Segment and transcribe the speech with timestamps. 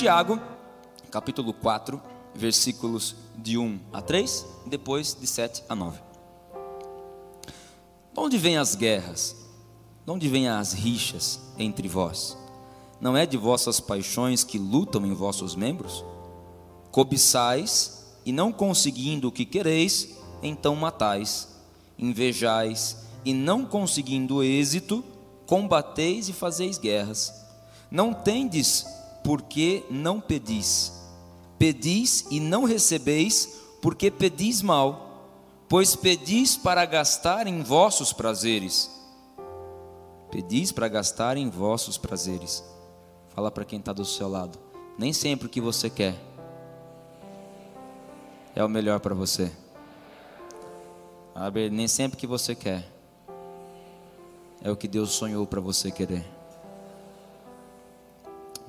[0.00, 0.40] Tiago,
[1.10, 2.00] capítulo 4,
[2.34, 6.00] versículos de 1 a 3, depois de 7 a 9.
[8.10, 9.36] De onde vêm as guerras?
[10.06, 12.34] De onde vêm as rixas entre vós?
[12.98, 16.02] Não é de vossas paixões que lutam em vossos membros?
[16.90, 21.46] Cobiçais e não conseguindo o que quereis, então matais.
[21.98, 25.04] Invejais e não conseguindo êxito,
[25.44, 27.34] combateis e fazeis guerras.
[27.90, 28.86] Não tendes
[29.22, 30.92] porque não pedis.
[31.58, 35.26] Pedis e não recebeis, porque pedis mal,
[35.68, 38.90] pois pedis para gastar em vossos prazeres.
[40.30, 42.64] Pedis para gastar em vossos prazeres.
[43.30, 44.58] Fala para quem está do seu lado.
[44.96, 46.14] Nem sempre o que você quer
[48.54, 49.50] é o melhor para você.
[51.72, 52.86] Nem sempre o que você quer
[54.62, 56.39] é o que Deus sonhou para você querer.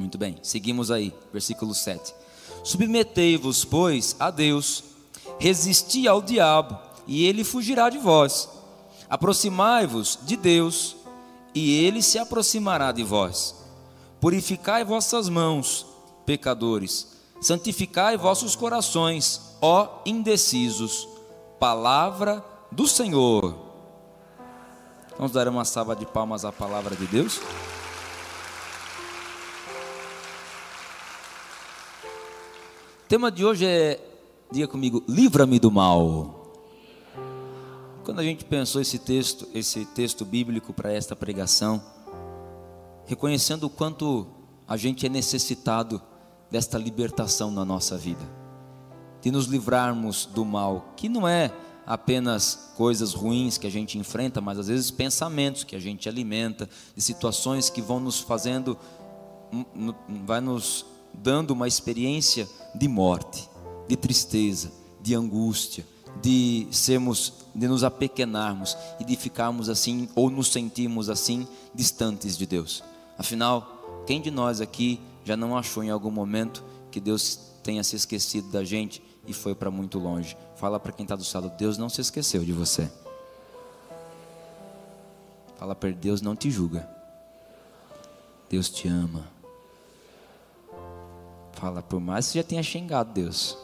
[0.01, 2.13] Muito bem, seguimos aí, versículo 7.
[2.63, 4.83] Submetei-vos, pois, a Deus,
[5.39, 6.75] resisti ao diabo,
[7.05, 8.49] e ele fugirá de vós.
[9.07, 10.95] Aproximai-vos de Deus,
[11.53, 13.55] e ele se aproximará de vós.
[14.19, 15.85] Purificai vossas mãos,
[16.25, 17.07] pecadores,
[17.39, 21.07] santificai vossos corações, ó indecisos.
[21.59, 23.55] Palavra do Senhor.
[25.15, 27.39] Vamos dar uma salva de palmas à palavra de Deus?
[33.11, 33.99] Tema de hoje é,
[34.49, 36.49] diga comigo, livra-me do mal.
[38.05, 41.83] Quando a gente pensou esse texto, esse texto bíblico para esta pregação,
[43.05, 44.25] reconhecendo o quanto
[44.65, 46.01] a gente é necessitado
[46.49, 48.23] desta libertação na nossa vida,
[49.21, 51.51] de nos livrarmos do mal, que não é
[51.85, 56.69] apenas coisas ruins que a gente enfrenta, mas às vezes pensamentos que a gente alimenta,
[56.95, 58.77] de situações que vão nos fazendo,
[60.25, 63.49] vai nos dando uma experiência de morte,
[63.87, 64.71] de tristeza,
[65.01, 65.85] de angústia,
[66.21, 72.45] de sermos, de nos apequenarmos e de ficarmos assim ou nos sentirmos assim distantes de
[72.45, 72.83] Deus.
[73.17, 77.95] Afinal, quem de nós aqui já não achou em algum momento que Deus tenha se
[77.95, 80.37] esquecido da gente e foi para muito longe?
[80.55, 82.91] Fala para quem está do lado, Deus não se esqueceu de você.
[85.57, 86.89] Fala para Deus não te julga.
[88.49, 89.40] Deus te ama.
[91.61, 93.55] Fala, por mais que você já tenha xingado Deus.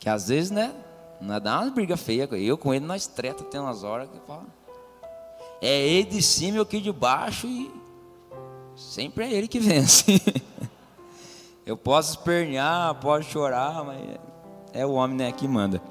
[0.00, 0.74] Que às vezes, né?
[1.20, 2.26] Não é dar uma briga feia.
[2.32, 4.46] Eu com ele nós treta, tem umas horas que fala.
[5.60, 7.70] É ele de cima e eu aqui de baixo e
[8.74, 10.18] sempre é ele que vence.
[11.66, 14.00] eu posso espernear, posso chorar, mas
[14.72, 15.82] é o homem né, que manda.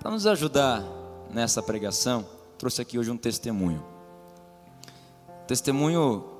[0.00, 0.82] Para nos ajudar
[1.30, 2.24] nessa pregação,
[2.56, 3.84] trouxe aqui hoje um testemunho.
[5.46, 6.35] Testemunho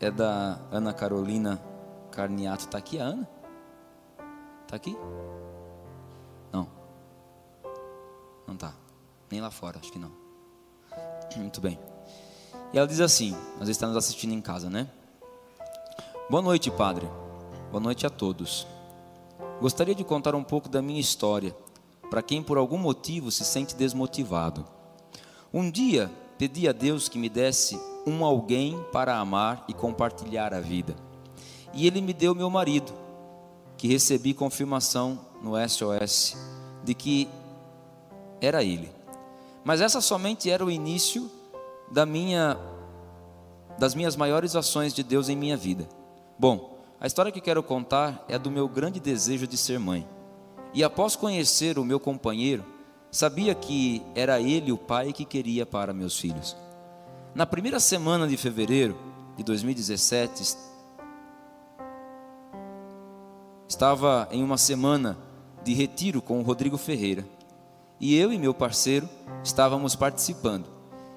[0.00, 1.60] é da Ana Carolina
[2.10, 2.64] Carniato.
[2.64, 3.28] Está aqui a Ana?
[4.62, 4.96] Está aqui?
[6.52, 6.68] Não.
[8.46, 8.74] Não está.
[9.30, 10.12] Nem lá fora, acho que não.
[11.36, 11.78] Muito bem.
[12.72, 14.88] E ela diz assim: nós estamos assistindo em casa, né?
[16.30, 17.08] Boa noite, Padre.
[17.70, 18.66] Boa noite a todos.
[19.60, 21.56] Gostaria de contar um pouco da minha história,
[22.10, 24.64] para quem por algum motivo se sente desmotivado.
[25.52, 30.60] Um dia pedi a Deus que me desse um alguém para amar e compartilhar a
[30.60, 30.94] vida.
[31.74, 32.92] E ele me deu meu marido,
[33.76, 36.36] que recebi confirmação no SOS
[36.84, 37.28] de que
[38.40, 38.90] era ele.
[39.64, 41.30] Mas essa somente era o início
[41.90, 42.56] da minha
[43.78, 45.88] das minhas maiores ações de Deus em minha vida.
[46.36, 50.04] Bom, a história que quero contar é do meu grande desejo de ser mãe.
[50.74, 52.64] E após conhecer o meu companheiro,
[53.10, 56.56] sabia que era ele o pai que queria para meus filhos.
[57.34, 58.96] Na primeira semana de fevereiro
[59.36, 60.56] de 2017,
[63.68, 65.16] estava em uma semana
[65.62, 67.24] de retiro com o Rodrigo Ferreira.
[68.00, 69.08] E eu e meu parceiro
[69.42, 70.66] estávamos participando.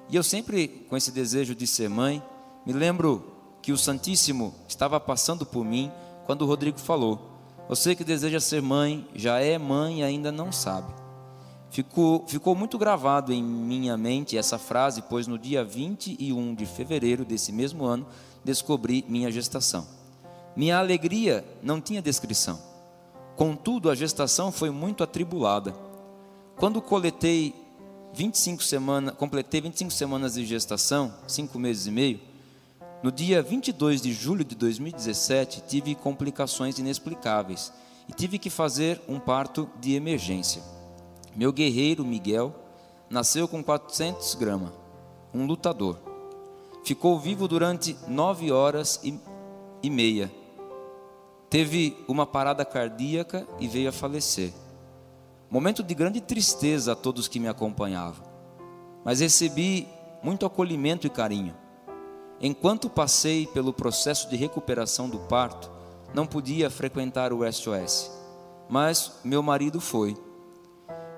[0.08, 2.22] E eu sempre, com esse desejo de ser mãe,
[2.66, 5.90] me lembro que o Santíssimo estava passando por mim
[6.26, 7.30] quando o Rodrigo falou:
[7.68, 11.01] Você que deseja ser mãe, já é mãe e ainda não sabe.
[11.72, 17.24] Ficou, ficou muito gravado em minha mente essa frase, pois no dia 21 de fevereiro
[17.24, 18.06] desse mesmo ano
[18.44, 19.86] descobri minha gestação.
[20.54, 22.60] Minha alegria não tinha descrição.
[23.36, 25.74] Contudo, a gestação foi muito atribulada.
[26.56, 27.54] Quando coletei
[28.12, 32.20] 25 semanas, completei 25 semanas de gestação, cinco meses e meio,
[33.02, 37.72] no dia 22 de julho de 2017 tive complicações inexplicáveis
[38.06, 40.81] e tive que fazer um parto de emergência.
[41.34, 42.54] Meu guerreiro Miguel
[43.08, 44.72] nasceu com 400 gramas,
[45.32, 45.98] um lutador.
[46.84, 49.18] Ficou vivo durante nove horas e,
[49.82, 50.30] e meia.
[51.48, 54.52] Teve uma parada cardíaca e veio a falecer.
[55.50, 58.24] Momento de grande tristeza a todos que me acompanhavam,
[59.04, 59.88] mas recebi
[60.22, 61.54] muito acolhimento e carinho.
[62.40, 65.70] Enquanto passei pelo processo de recuperação do parto,
[66.12, 68.10] não podia frequentar o SOS,
[68.68, 70.16] mas meu marido foi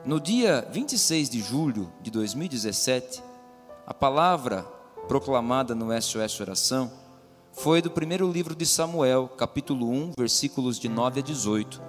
[0.04, 3.22] no dia 26 de julho de 2017,
[3.86, 4.62] a palavra
[5.08, 6.92] proclamada no SOS Oração
[7.52, 11.82] foi do primeiro livro de Samuel, capítulo 1, versículos de 9 a 18,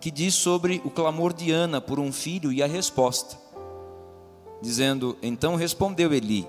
[0.00, 3.38] que diz sobre o clamor de Ana por um filho e a resposta,
[4.60, 6.46] dizendo: Então respondeu Eli: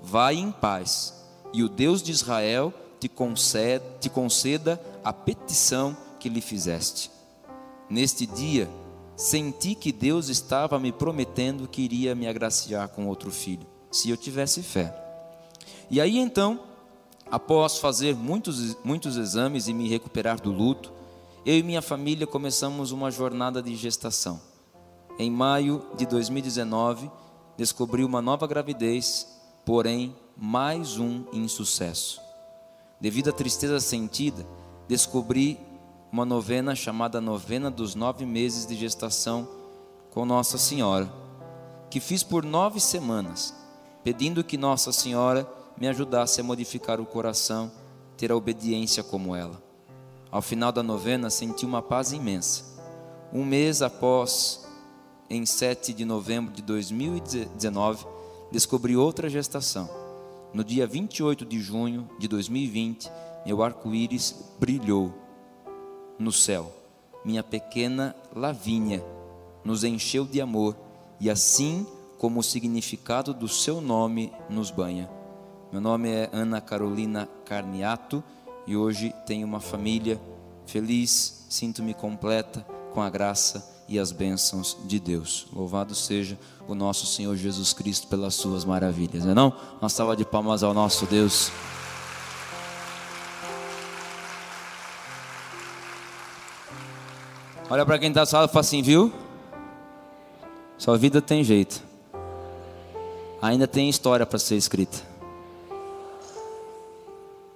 [0.00, 6.28] Vai em paz, e o Deus de Israel te conceda, te conceda a petição que
[6.28, 7.10] lhe fizeste.
[7.90, 8.70] Neste dia,
[9.22, 14.16] senti que Deus estava me prometendo que iria me agraciar com outro filho, se eu
[14.16, 14.92] tivesse fé.
[15.88, 16.58] E aí então,
[17.30, 20.92] após fazer muitos, muitos exames e me recuperar do luto,
[21.46, 24.40] eu e minha família começamos uma jornada de gestação.
[25.16, 27.08] Em maio de 2019,
[27.56, 29.28] descobri uma nova gravidez,
[29.64, 32.20] porém mais um insucesso.
[33.00, 34.44] Devido à tristeza sentida,
[34.88, 35.60] descobri
[36.12, 39.48] uma novena chamada Novena dos Nove Meses de Gestação
[40.10, 41.10] com Nossa Senhora,
[41.88, 43.54] que fiz por nove semanas,
[44.04, 47.72] pedindo que Nossa Senhora me ajudasse a modificar o coração,
[48.14, 49.62] ter a obediência como ela.
[50.30, 52.62] Ao final da novena, senti uma paz imensa.
[53.32, 54.68] Um mês após,
[55.30, 58.04] em 7 de novembro de 2019,
[58.50, 59.88] descobri outra gestação.
[60.52, 63.10] No dia 28 de junho de 2020,
[63.46, 65.22] meu arco-íris brilhou
[66.18, 66.72] no céu.
[67.24, 69.04] Minha pequena Lavínia
[69.64, 70.76] nos encheu de amor
[71.20, 71.86] e assim
[72.18, 75.10] como o significado do seu nome nos banha.
[75.72, 78.22] Meu nome é Ana Carolina Carniato
[78.66, 80.20] e hoje tenho uma família
[80.66, 85.46] feliz, sinto-me completa com a graça e as bênçãos de Deus.
[85.52, 86.38] Louvado seja
[86.68, 89.52] o nosso Senhor Jesus Cristo pelas suas maravilhas, não é não?
[89.80, 91.50] Uma salva de palmas ao nosso Deus.
[97.72, 99.10] Olha para quem está na sala e fala assim, viu?
[100.76, 101.82] Sua vida tem jeito.
[103.40, 104.98] Ainda tem história para ser escrita.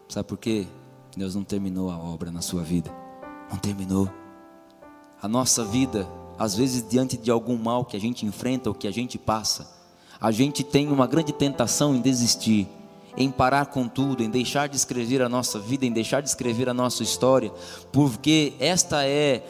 [0.08, 0.66] Sabe por quê?
[1.14, 2.90] Deus não terminou a obra na sua vida.
[3.50, 4.10] Não terminou.
[5.20, 6.08] A nossa vida,
[6.38, 9.70] às vezes, diante de algum mal que a gente enfrenta ou que a gente passa,
[10.18, 12.66] a gente tem uma grande tentação em desistir,
[13.18, 16.70] em parar com tudo, em deixar de escrever a nossa vida, em deixar de escrever
[16.70, 17.52] a nossa história,
[17.92, 19.42] porque esta é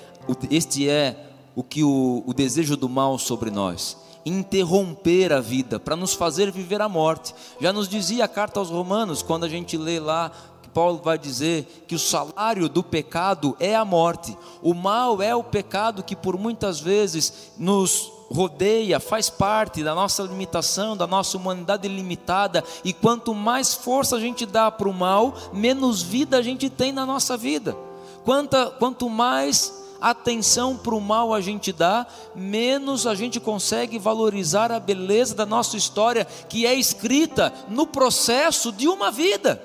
[0.50, 5.94] este é o que o, o desejo do mal sobre nós interromper a vida, para
[5.94, 7.32] nos fazer viver a morte.
[7.60, 11.16] Já nos dizia a carta aos Romanos, quando a gente lê lá, que Paulo vai
[11.16, 14.36] dizer que o salário do pecado é a morte.
[14.60, 20.24] O mal é o pecado que por muitas vezes nos rodeia, faz parte da nossa
[20.24, 25.34] limitação, da nossa humanidade limitada, e quanto mais força a gente dá para o mal,
[25.52, 27.76] menos vida a gente tem na nossa vida.
[28.24, 34.70] Quanta, quanto mais atenção para o mal a gente dá, menos a gente consegue valorizar
[34.72, 39.62] a beleza da nossa história, que é escrita no processo de uma vida.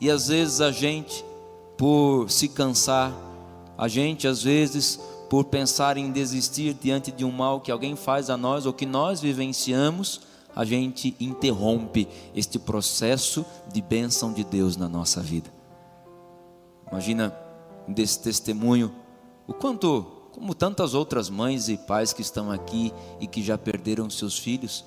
[0.00, 1.24] E às vezes a gente,
[1.76, 3.12] por se cansar,
[3.78, 5.00] a gente às vezes
[5.32, 8.84] por pensar em desistir diante de um mal que alguém faz a nós ou que
[8.84, 10.20] nós vivenciamos,
[10.54, 15.50] a gente interrompe este processo de bênção de Deus na nossa vida.
[16.90, 17.34] Imagina
[17.88, 18.94] desse testemunho
[19.46, 24.08] o quanto, como tantas outras mães e pais que estão aqui e que já perderam
[24.08, 24.84] seus filhos,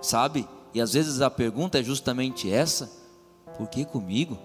[0.00, 0.48] sabe?
[0.72, 2.90] E às vezes a pergunta é justamente essa:
[3.56, 4.38] por que comigo?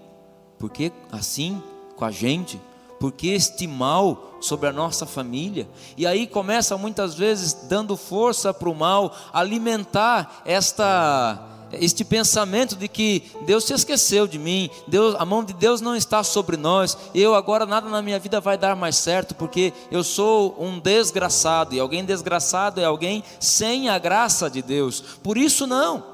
[0.58, 1.62] Por que assim
[1.96, 2.60] com a gente?
[2.98, 5.68] Por que este mal sobre a nossa família?
[5.96, 12.88] E aí começa muitas vezes dando força para o mal, alimentar esta este pensamento de
[12.88, 16.96] que Deus se esqueceu de mim, Deus, a mão de Deus não está sobre nós,
[17.14, 21.74] eu agora nada na minha vida vai dar mais certo, porque eu sou um desgraçado,
[21.74, 25.00] e alguém desgraçado é alguém sem a graça de Deus.
[25.22, 26.04] Por isso não.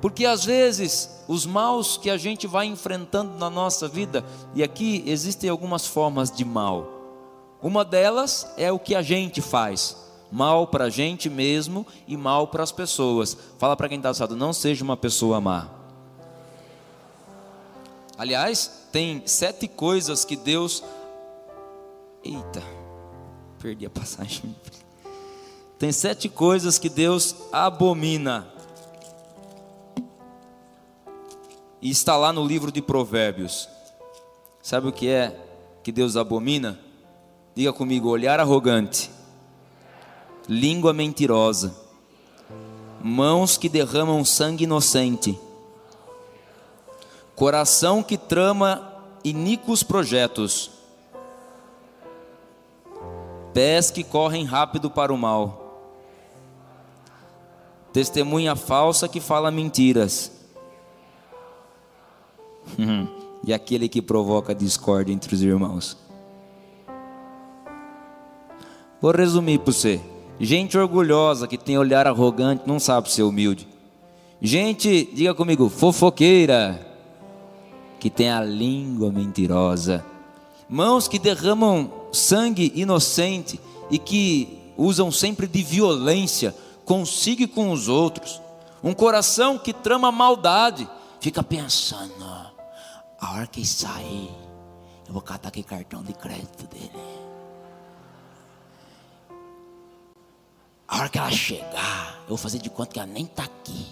[0.00, 5.02] Porque às vezes os maus que a gente vai enfrentando na nossa vida, e aqui
[5.06, 6.92] existem algumas formas de mal.
[7.62, 9.96] Uma delas é o que a gente faz,
[10.30, 13.36] mal para a gente mesmo e mal para as pessoas.
[13.58, 15.68] Fala para quem está assado, não seja uma pessoa má.
[18.18, 20.82] Aliás, tem sete coisas que Deus.
[22.24, 22.62] Eita,
[23.58, 24.54] perdi a passagem.
[25.78, 28.56] Tem sete coisas que Deus abomina.
[31.86, 33.68] e está lá no livro de Provérbios.
[34.60, 35.38] Sabe o que é
[35.84, 36.80] que Deus abomina?
[37.54, 39.08] Diga comigo: olhar arrogante,
[40.48, 41.74] língua mentirosa,
[43.02, 45.38] mãos que derramam sangue inocente,
[47.34, 48.92] coração que trama
[49.24, 50.70] iníquos projetos,
[53.52, 55.64] pés que correm rápido para o mal,
[57.92, 60.30] testemunha falsa que fala mentiras
[63.44, 65.96] e aquele que provoca discórdia entre os irmãos.
[69.00, 70.00] Vou resumir para você.
[70.38, 73.66] Gente orgulhosa que tem olhar arrogante, não sabe ser humilde.
[74.40, 76.86] Gente, diga comigo, fofoqueira,
[77.98, 80.04] que tem a língua mentirosa.
[80.68, 83.58] Mãos que derramam sangue inocente
[83.90, 88.40] e que usam sempre de violência consigo e com os outros.
[88.84, 90.86] Um coração que trama maldade,
[91.18, 92.24] fica pensando,
[93.18, 94.30] a hora que sair,
[95.06, 97.15] eu vou catar aquele cartão de crédito dele.
[100.88, 103.86] A hora que ela chegar, eu vou fazer de conta que ela nem está aqui.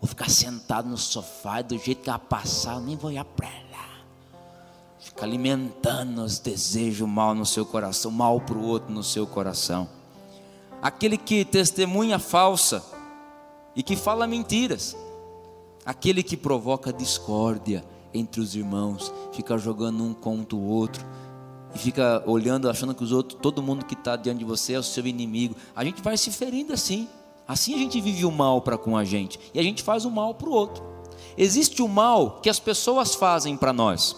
[0.00, 3.24] Vou ficar sentado no sofá e do jeito que ela passar, eu nem vou olhar
[3.24, 3.64] para ela.
[4.98, 9.88] Fica alimentando os desejos mal no seu coração, mal para o outro no seu coração.
[10.82, 12.84] Aquele que testemunha falsa
[13.74, 14.96] e que fala mentiras
[15.84, 21.04] aquele que provoca discórdia entre os irmãos, fica jogando um contra o outro
[21.74, 24.78] e fica olhando, achando que os outros, todo mundo que está diante de você é
[24.78, 25.56] o seu inimigo.
[25.74, 27.08] A gente vai se ferindo assim.
[27.46, 30.10] Assim a gente vive o mal para com a gente e a gente faz o
[30.10, 30.82] mal para o outro.
[31.36, 34.16] Existe o mal que as pessoas fazem para nós.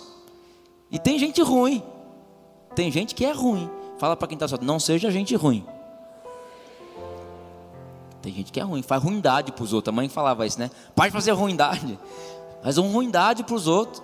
[0.90, 1.82] E tem gente ruim.
[2.74, 3.68] Tem gente que é ruim.
[3.98, 5.64] Fala para quem está só, não seja gente ruim.
[8.20, 9.92] Tem gente que é ruim, faz ruindade para os outros.
[9.92, 10.70] A mãe falava isso, né?
[10.94, 11.98] Pode fazer ruindade.
[12.62, 14.02] Faz uma ruindade para os outros.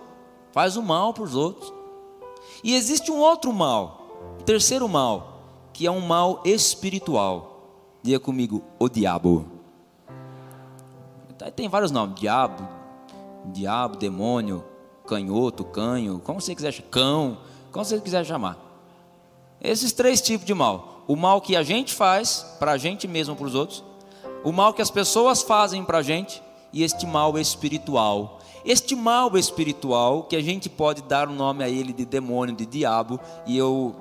[0.52, 1.73] Faz o mal para os outros.
[2.62, 5.42] E existe um outro mal, terceiro mal,
[5.73, 7.99] que é um mal espiritual.
[8.02, 9.47] Diga comigo, o diabo.
[11.57, 12.69] Tem vários nomes: diabo,
[13.47, 14.64] diabo, demônio,
[15.07, 17.38] canhoto, canho, como você quiser, cão,
[17.71, 18.59] como você quiser chamar.
[19.61, 23.35] Esses três tipos de mal: o mal que a gente faz para a gente mesmo,
[23.35, 23.85] para os outros
[24.45, 26.42] o mal que as pessoas fazem para a gente
[26.73, 28.40] e este mal espiritual.
[28.64, 32.54] Este mal espiritual, que a gente pode dar o um nome a ele de demônio,
[32.54, 33.95] de diabo, e eu,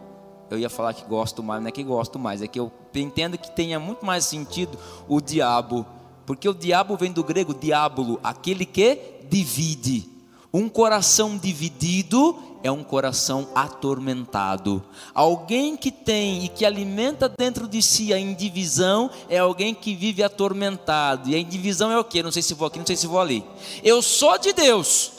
[0.50, 3.38] eu ia falar que gosto mais, não é que gosto mais, é que eu entendo
[3.38, 4.78] que tenha muito mais sentido
[5.08, 5.86] o diabo,
[6.26, 9.00] porque o diabo vem do grego diabolo, aquele que
[9.30, 10.11] divide.
[10.54, 14.84] Um coração dividido é um coração atormentado.
[15.14, 20.24] Alguém que tem e que alimenta dentro de si a indivisão é alguém que vive
[20.24, 21.30] atormentado.
[21.30, 22.22] E a indivisão é o que?
[22.22, 23.44] Não sei se vou aqui, não sei se vou ali.
[23.84, 25.12] Eu sou de Deus,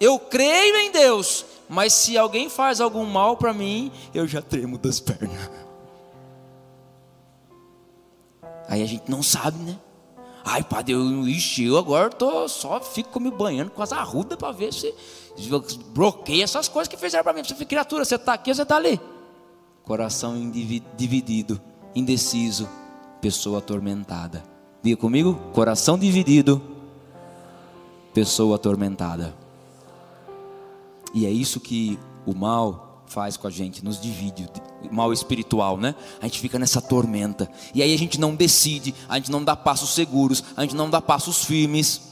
[0.00, 4.78] eu creio em Deus, mas se alguém faz algum mal para mim, eu já tremo
[4.78, 5.50] das pernas.
[8.68, 9.78] Aí a gente não sabe, né?
[10.50, 14.50] Ai, padre, eu, ixi, eu agora tô, só fico me banhando com as arrudas para
[14.50, 14.94] ver se
[15.92, 17.44] bloqueia essas coisas que fizeram para mim.
[17.44, 18.98] Você criatura, você está aqui você está ali?
[19.84, 20.50] Coração
[20.96, 21.60] dividido,
[21.94, 22.66] indeciso,
[23.20, 24.42] pessoa atormentada.
[24.82, 26.62] Diga comigo, coração dividido,
[28.14, 29.36] pessoa atormentada.
[31.12, 34.48] E é isso que o mal faz com a gente, nos divide,
[34.90, 35.94] mal espiritual, né?
[36.20, 37.50] A gente fica nessa tormenta.
[37.74, 40.88] E aí a gente não decide, a gente não dá passos seguros, a gente não
[40.88, 42.02] dá passos firmes.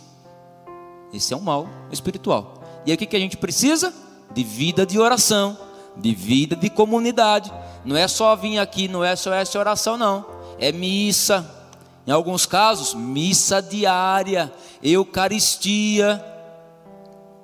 [1.13, 2.63] Esse é um mal espiritual.
[2.85, 3.93] E aí o que, que a gente precisa?
[4.33, 5.57] De vida de oração,
[5.97, 7.53] de vida de comunidade.
[7.85, 10.27] Não é só vir aqui, não é só essa oração, não.
[10.59, 11.49] É missa.
[12.07, 16.25] Em alguns casos, missa diária, Eucaristia,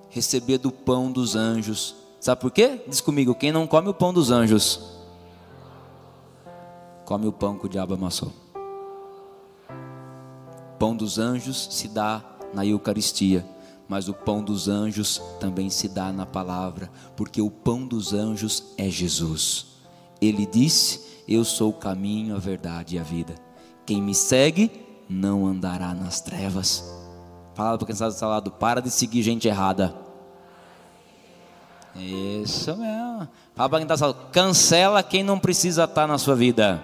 [0.08, 2.01] receber do pão dos anjos.
[2.22, 2.80] Sabe por quê?
[2.86, 4.80] Diz comigo: quem não come o pão dos anjos,
[7.04, 8.32] come o pão que o diabo amassou.
[10.78, 12.24] Pão dos anjos se dá
[12.54, 13.44] na Eucaristia,
[13.88, 18.72] mas o pão dos anjos também se dá na palavra, porque o pão dos anjos
[18.78, 19.66] é Jesus.
[20.20, 23.34] Ele disse: Eu sou o caminho, a verdade e a vida.
[23.84, 24.70] Quem me segue
[25.08, 26.84] não andará nas trevas.
[27.52, 30.01] Fala para quem está do lado: para de seguir gente errada.
[31.96, 33.28] Isso mesmo.
[33.54, 36.82] Fala para quem está lado: cancela quem não precisa estar na sua vida.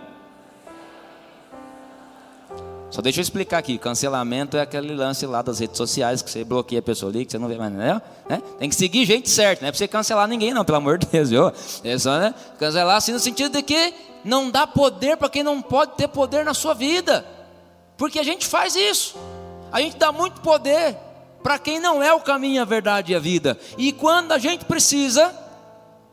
[2.91, 6.43] Só deixa eu explicar aqui, cancelamento é aquele lance lá das redes sociais que você
[6.43, 8.01] bloqueia a pessoa ali, que você não vê mais, né?
[8.59, 11.07] Tem que seguir gente certa, não é para você cancelar ninguém não, pelo amor de
[11.07, 11.53] Deus, viu?
[11.85, 12.35] É só, né?
[12.59, 13.93] Cancelar assim no sentido de que
[14.25, 17.27] não dá poder para quem não pode ter poder na sua vida.
[17.99, 19.17] Porque a gente faz isso.
[19.71, 20.97] A gente dá muito poder
[21.43, 23.59] para quem não é o caminho, a verdade e a vida.
[23.77, 25.35] E quando a gente precisa,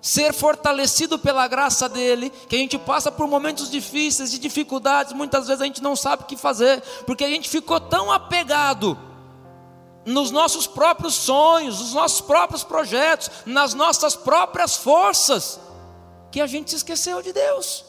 [0.05, 5.48] ser fortalecido pela graça dele, que a gente passa por momentos difíceis e dificuldades, muitas
[5.48, 8.96] vezes a gente não sabe o que fazer, porque a gente ficou tão apegado
[10.05, 15.60] nos nossos próprios sonhos, nos nossos próprios projetos, nas nossas próprias forças,
[16.32, 17.84] que a gente se esqueceu de Deus,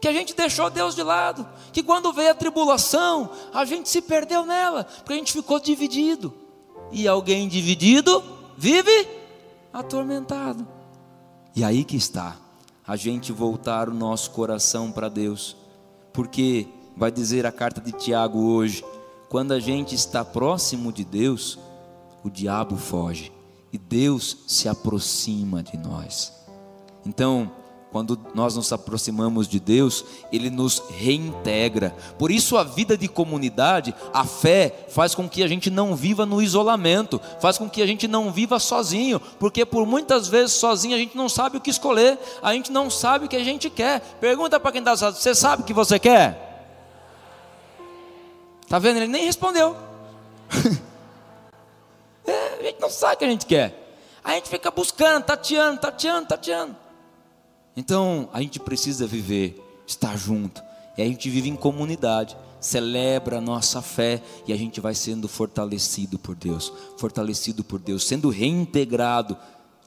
[0.00, 4.00] que a gente deixou Deus de lado, que quando veio a tribulação, a gente se
[4.00, 6.32] perdeu nela, porque a gente ficou dividido,
[6.92, 8.22] e alguém dividido
[8.56, 9.08] vive
[9.72, 10.66] atormentado.
[11.54, 12.36] E aí que está,
[12.86, 15.56] a gente voltar o nosso coração para Deus,
[16.12, 18.84] porque vai dizer a carta de Tiago hoje,
[19.28, 21.58] quando a gente está próximo de Deus,
[22.22, 23.32] o diabo foge
[23.72, 26.32] e Deus se aproxima de nós.
[27.06, 27.50] Então,
[27.92, 31.94] quando nós nos aproximamos de Deus, Ele nos reintegra.
[32.18, 36.24] Por isso, a vida de comunidade, a fé, faz com que a gente não viva
[36.24, 40.94] no isolamento, faz com que a gente não viva sozinho, porque por muitas vezes sozinho
[40.94, 43.68] a gente não sabe o que escolher, a gente não sabe o que a gente
[43.68, 44.00] quer.
[44.20, 46.48] Pergunta para quem está do você sabe o que você quer?
[48.62, 48.98] Está vendo?
[48.98, 49.76] Ele nem respondeu.
[52.24, 53.80] é, a gente não sabe o que a gente quer.
[54.22, 56.76] A gente fica buscando, tateando, tateando, tateando.
[57.76, 60.62] Então, a gente precisa viver, estar junto.
[60.96, 65.28] E a gente vive em comunidade, celebra a nossa fé e a gente vai sendo
[65.28, 69.36] fortalecido por Deus, fortalecido por Deus, sendo reintegrado.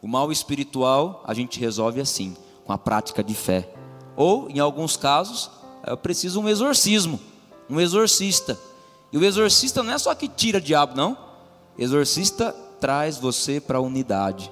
[0.01, 3.69] O mal espiritual a gente resolve assim, com a prática de fé.
[4.15, 5.51] Ou, em alguns casos,
[5.85, 7.19] eu preciso um exorcismo,
[7.69, 8.57] um exorcista.
[9.11, 11.17] E o exorcista não é só que tira diabo, não.
[11.77, 14.51] Exorcista traz você para a unidade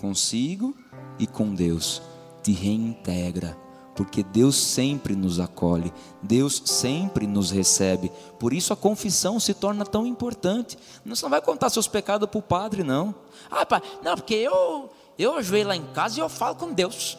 [0.00, 0.74] consigo
[1.18, 2.07] e com Deus
[2.48, 3.58] te reintegra,
[3.94, 8.10] porque Deus sempre nos acolhe, Deus sempre nos recebe.
[8.38, 10.78] Por isso a confissão se torna tão importante.
[11.04, 13.14] Você não vai contar seus pecados para o padre, não.
[13.50, 17.18] Ah, pai, não, porque eu, eu ajoelho lá em casa e eu falo com Deus.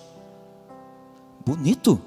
[1.46, 2.02] Bonito.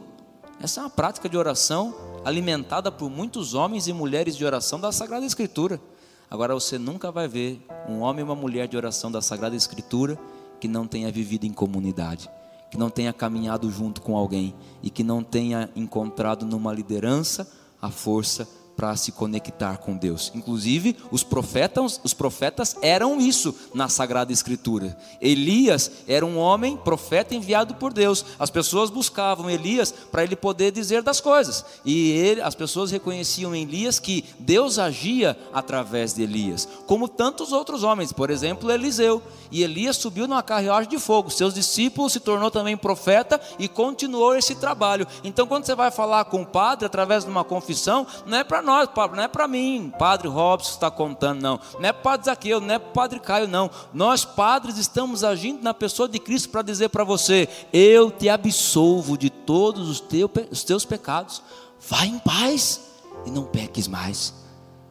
[0.61, 4.91] Essa é uma prática de oração alimentada por muitos homens e mulheres de oração da
[4.91, 5.81] Sagrada Escritura.
[6.29, 10.19] Agora você nunca vai ver um homem e uma mulher de oração da Sagrada Escritura
[10.61, 12.29] que não tenha vivido em comunidade
[12.73, 17.47] que não tenha caminhado junto com alguém e que não tenha encontrado numa liderança
[17.83, 18.49] a força
[18.83, 20.33] para se conectar com Deus.
[20.35, 24.99] Inclusive, os profetas, os profetas eram isso na Sagrada Escritura.
[25.21, 28.25] Elias era um homem profeta enviado por Deus.
[28.41, 31.65] As pessoas buscavam Elias para ele poder dizer das coisas.
[31.85, 37.53] E ele, as pessoas reconheciam em Elias que Deus agia através de Elias, como tantos
[37.53, 39.23] outros homens, por exemplo, Eliseu.
[39.53, 41.31] E Elias subiu numa carruagem de fogo.
[41.31, 45.07] Seus discípulos se tornou também profeta e continuou esse trabalho.
[45.23, 48.63] Então, quando você vai falar com o padre através de uma confissão, não é para
[48.63, 48.72] nós,
[49.15, 51.61] não é para mim, Padre Robson está contando, não.
[51.79, 53.71] Não é Padre Zaqueu, não é Padre Caio, não.
[53.93, 59.17] Nós, padres, estamos agindo na pessoa de Cristo para dizer para você: eu te absolvo
[59.17, 61.43] de todos os, teu, os teus pecados.
[61.81, 62.81] Vá em paz
[63.27, 64.35] e não peques mais.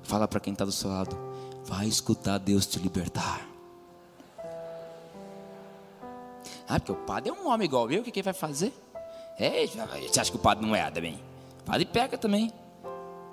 [0.04, 1.18] Fala para quem está do seu lado:
[1.64, 3.52] vai escutar Deus te libertar.
[6.68, 8.74] Ah, porque o padre é um homem igual eu, o que, ele vai fazer?
[9.38, 11.20] É, você acha que o padre não é também?
[11.66, 12.52] Padre peca também.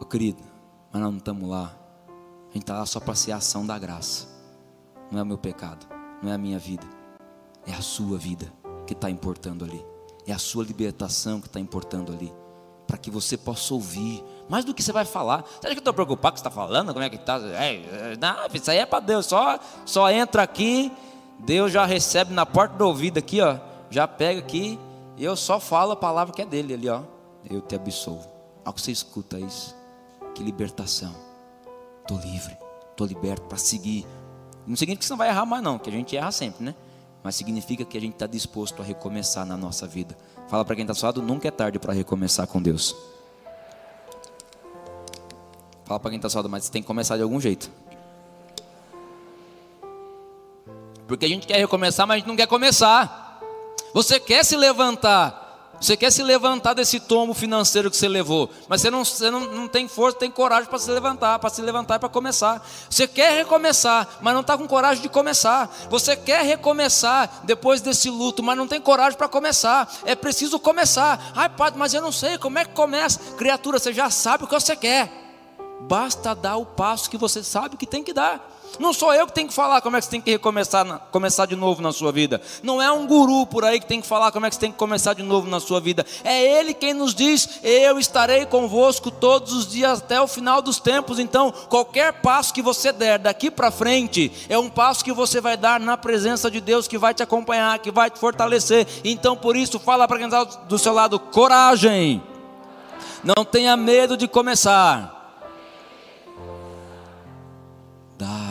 [0.01, 0.43] Ô querido,
[0.93, 1.75] mas nós não estamos lá.
[2.51, 4.27] A gente está lá só para ser a ação da graça.
[5.11, 5.87] Não é o meu pecado,
[6.23, 6.87] não é a minha vida,
[7.67, 8.53] é a sua vida.
[8.87, 9.85] que está importando ali.
[10.27, 12.33] É a sua libertação que está importando ali.
[12.87, 14.25] Para que você possa ouvir.
[14.49, 15.43] Mais do que você vai falar.
[15.43, 16.95] Você acha que eu estou preocupado com o que você está falando?
[16.95, 17.37] Como é que está?
[17.37, 19.27] É, é, não, isso aí é para Deus.
[19.27, 20.91] Só, só entra aqui.
[21.41, 23.59] Deus já recebe na porta do ouvido aqui, ó.
[23.91, 24.79] Já pega aqui.
[25.19, 27.03] E eu só falo a palavra que é dele ali, ó.
[27.49, 28.27] Eu te absolvo.
[28.65, 29.78] Ao que você escuta isso.
[30.39, 31.13] Que libertação.
[32.03, 32.57] Estou livre.
[32.93, 34.07] Estou liberto para seguir.
[34.65, 35.81] Não significa que você não vai errar mais, não.
[35.81, 36.77] Que a gente erra sempre, né?
[37.25, 40.17] mas significa que a gente está disposto a recomeçar na nossa vida.
[40.47, 42.95] Fala para quem está suado, nunca é tarde para recomeçar com Deus.
[45.85, 47.69] Fala para quem está suado, mas você tem que começar de algum jeito.
[51.09, 53.43] Porque a gente quer recomeçar, mas a gente não quer começar.
[53.93, 55.48] Você quer se levantar,
[55.81, 59.41] você quer se levantar desse tombo financeiro que você levou, mas você não, você não,
[59.41, 62.67] não tem força, tem coragem para se levantar, para se levantar e para começar.
[62.91, 65.71] Você quer recomeçar, mas não está com coragem de começar.
[65.89, 69.89] Você quer recomeçar depois desse luto, mas não tem coragem para começar.
[70.05, 71.33] É preciso começar.
[71.35, 73.21] Ai, padre, mas eu não sei como é que começa.
[73.37, 75.13] Criatura, você já sabe o que você quer.
[75.83, 78.58] Basta dar o passo que você sabe que tem que dar.
[78.79, 81.47] Não sou eu que tenho que falar como é que você tem que recomeçar, começar
[81.47, 82.41] de novo na sua vida.
[82.63, 84.73] Não é um guru por aí que tem que falar como é que você tem
[84.73, 86.07] que começar de novo na sua vida.
[86.23, 90.79] É Ele quem nos diz: Eu estarei convosco todos os dias até o final dos
[90.79, 91.19] tempos.
[91.19, 95.57] Então, qualquer passo que você der daqui para frente é um passo que você vai
[95.57, 98.87] dar na presença de Deus que vai te acompanhar, que vai te fortalecer.
[99.05, 102.23] Então, por isso, fala para quem está do seu lado: coragem.
[103.25, 105.18] Não tenha medo de começar.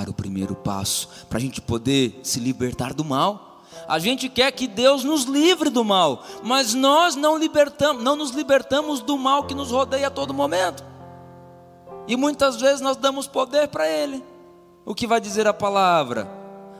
[0.07, 3.61] Dar o primeiro passo para a gente poder se libertar do mal.
[3.87, 8.31] A gente quer que Deus nos livre do mal, mas nós não libertamos, não nos
[8.31, 10.83] libertamos do mal que nos rodeia a todo momento.
[12.07, 14.23] E muitas vezes nós damos poder para ele.
[14.85, 16.29] O que vai dizer a palavra?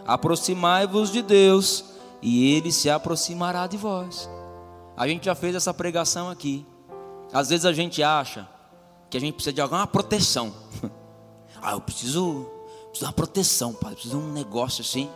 [0.06, 1.84] Aproximai-vos de Deus,
[2.22, 4.30] e ele se aproximará de vós.
[4.96, 6.66] A gente já fez essa pregação aqui.
[7.32, 8.48] Às vezes a gente acha
[9.10, 10.54] que a gente precisa de alguma proteção.
[11.62, 12.57] ah, eu preciso
[12.98, 13.94] Precisa de uma proteção, pai.
[13.94, 15.10] Precisa de um negócio assim.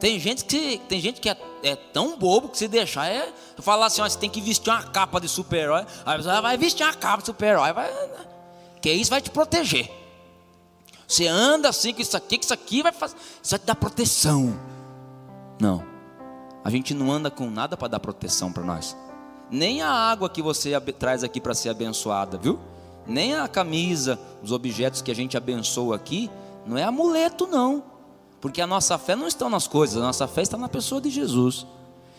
[0.00, 3.86] Tem gente que, tem gente que é, é tão bobo que se deixar é falar
[3.86, 5.84] assim: ó, você tem que vestir uma capa de super-herói.
[6.04, 7.90] Aí você vai vestir uma capa de super-herói, vai,
[8.80, 9.90] que isso vai te proteger.
[11.06, 13.16] Você anda assim, que isso aqui, que isso aqui vai fazer.
[13.42, 14.58] Isso vai te dar proteção.
[15.60, 15.84] Não.
[16.64, 18.96] A gente não anda com nada para dar proteção para nós.
[19.50, 22.58] Nem a água que você traz aqui para ser abençoada, viu?
[23.06, 26.30] Nem a camisa, os objetos que a gente abençoa aqui,
[26.66, 27.82] não é amuleto, não.
[28.40, 31.10] Porque a nossa fé não está nas coisas, a nossa fé está na pessoa de
[31.10, 31.66] Jesus.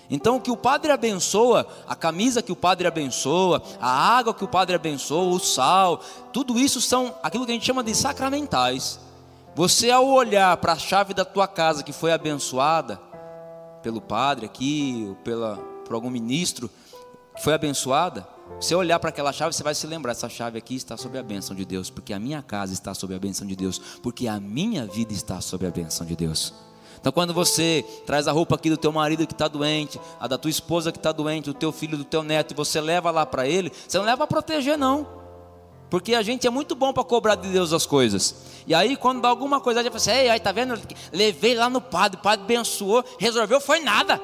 [0.09, 4.43] Então, o que o padre abençoa, a camisa que o padre abençoa, a água que
[4.43, 6.01] o padre abençoa, o sal,
[6.31, 8.99] tudo isso são aquilo que a gente chama de sacramentais.
[9.55, 12.99] Você, ao olhar para a chave da tua casa que foi abençoada
[13.81, 16.69] pelo padre aqui, ou pela, por algum ministro
[17.35, 18.27] que foi abençoada,
[18.59, 21.23] você olhar para aquela chave, você vai se lembrar: essa chave aqui está sob a
[21.23, 24.39] bênção de Deus, porque a minha casa está sob a bênção de Deus, porque a
[24.39, 26.53] minha vida está sob a bênção de Deus.
[26.99, 30.37] Então, quando você traz a roupa aqui do teu marido que está doente, a da
[30.37, 33.25] tua esposa que está doente, do teu filho, do teu neto, e você leva lá
[33.25, 35.05] para ele, você não leva para proteger, não.
[35.89, 38.35] Porque a gente é muito bom para cobrar de Deus as coisas.
[38.65, 40.79] E aí, quando dá alguma coisa, a gente fala assim: Ei, aí, tá vendo?
[41.11, 44.19] Levei lá no padre, o padre abençoou, resolveu, foi nada.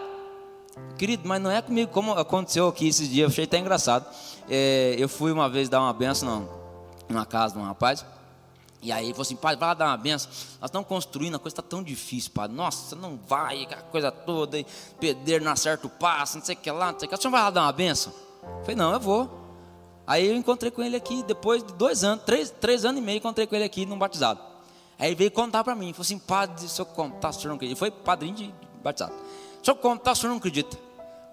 [0.98, 4.06] Querido, mas não é comigo como aconteceu aqui esses dias, eu achei até engraçado.
[4.50, 6.50] É, eu fui uma vez dar uma benção
[7.08, 8.06] numa casa de um rapaz.
[8.82, 10.30] E aí ele falou assim, pai, vai lá dar uma benção.
[10.62, 12.56] Nós estamos construindo, a coisa está tão difícil, padre.
[12.56, 14.66] Nossa, não vai, aquela coisa toda, e
[15.00, 17.16] pedreiro não acerta o passo, não sei o que lá, não sei o que.
[17.16, 18.14] O senhor vai lá dar uma benção?
[18.62, 19.30] Falei, não, eu vou.
[20.08, 23.18] Aí eu encontrei com ele aqui, depois de dois anos, três, três anos e meio,
[23.18, 24.40] encontrei com ele aqui num batizado.
[24.98, 27.56] Aí ele veio contar para mim, falou assim, padre, se eu contar, o senhor não
[27.56, 27.74] acredita.
[27.74, 29.14] Ele foi padrinho de batizado.
[29.66, 30.78] Eu contar, o senhor não acredita.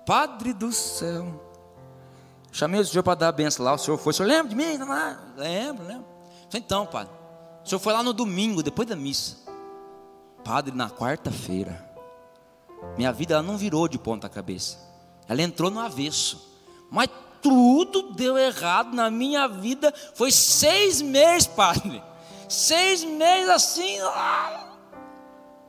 [0.05, 1.43] Padre do céu.
[2.53, 3.75] Chamei o senhor para dar a benção lá.
[3.75, 4.13] O senhor foi.
[4.13, 4.79] O senhor lembra de mim?
[4.79, 5.17] Não, não.
[5.37, 6.07] Lembro, lembro.
[6.55, 7.13] Então, padre.
[7.65, 9.37] O senhor foi lá no domingo, depois da missa.
[10.45, 11.85] Padre, na quarta-feira.
[12.97, 14.79] Minha vida ela não virou de ponta cabeça.
[15.29, 16.55] Ela entrou no avesso.
[16.91, 17.09] Mas
[17.43, 19.93] tudo deu errado na minha vida.
[20.15, 22.03] Foi seis meses, padre.
[22.49, 23.99] Seis meses assim.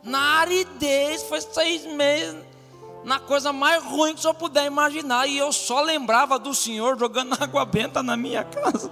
[0.07, 1.23] Na aridez.
[1.23, 2.43] Foi seis meses
[3.03, 5.27] na coisa mais ruim que o senhor puder imaginar.
[5.27, 8.91] E eu só lembrava do senhor jogando água benta na minha casa.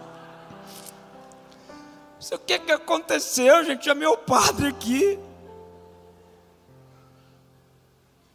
[2.31, 3.89] O que, que aconteceu, gente.
[3.89, 5.19] É meu padre aqui.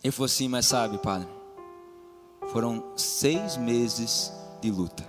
[0.02, 1.28] Ele falou assim, mas sabe, padre,
[2.52, 5.06] foram seis meses de luta.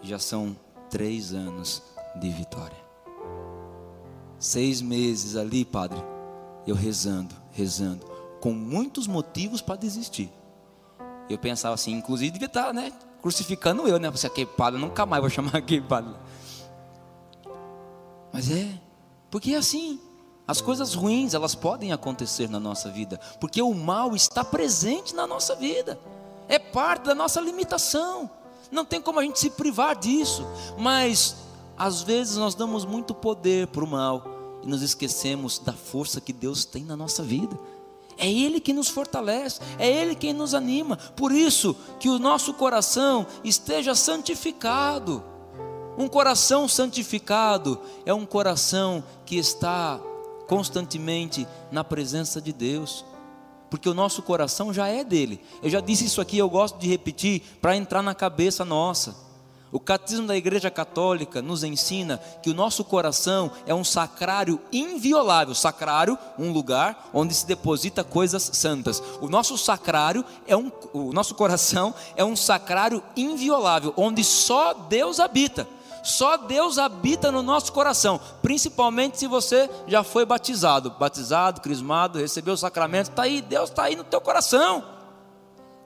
[0.00, 0.56] Já são
[0.90, 1.82] três anos
[2.16, 2.76] de vitória.
[4.38, 6.02] Seis meses ali, padre,
[6.66, 10.28] eu rezando, rezando com muitos motivos para desistir.
[11.30, 14.10] Eu pensava assim, inclusive devia estar, né, crucificando eu, né?
[14.10, 16.16] Você é queimado, nunca mais vou chamar queimado.
[18.32, 18.68] Mas é,
[19.30, 20.00] porque é assim.
[20.44, 25.24] As coisas ruins, elas podem acontecer na nossa vida, porque o mal está presente na
[25.24, 25.98] nossa vida.
[26.48, 28.28] É parte da nossa limitação.
[28.68, 30.44] Não tem como a gente se privar disso,
[30.76, 31.36] mas
[31.78, 34.31] às vezes nós damos muito poder para o mal
[34.62, 37.58] e nos esquecemos da força que Deus tem na nossa vida.
[38.16, 40.96] É Ele que nos fortalece, é Ele quem nos anima.
[41.16, 45.24] Por isso, que o nosso coração esteja santificado.
[45.98, 50.00] Um coração santificado é um coração que está
[50.46, 53.04] constantemente na presença de Deus,
[53.70, 55.40] porque o nosso coração já é dele.
[55.62, 59.31] Eu já disse isso aqui, eu gosto de repetir para entrar na cabeça nossa.
[59.72, 65.54] O catecismo da Igreja Católica nos ensina que o nosso coração é um sacrário inviolável.
[65.54, 69.02] Sacrário, um lugar onde se deposita coisas santas.
[69.22, 75.18] O nosso sacrário é um, o nosso coração é um sacrário inviolável, onde só Deus
[75.18, 75.66] habita.
[76.02, 82.54] Só Deus habita no nosso coração, principalmente se você já foi batizado, batizado, crismado, recebeu
[82.54, 84.84] o sacramento, está aí, Deus está aí no teu coração.